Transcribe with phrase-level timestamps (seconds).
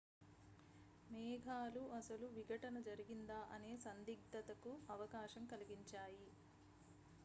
[1.09, 6.27] మేఘాలు అసలు విఘటనజరిగిందా అనే సందిగ్ధత కు అవకాశం కలిగించాయి